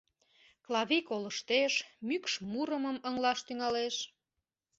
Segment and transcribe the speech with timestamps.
[0.65, 1.73] Клавий колыштеш,
[2.07, 3.95] мӱкш мурымым ыҥылаш тӱҥалеш.